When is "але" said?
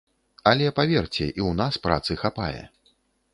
0.51-0.69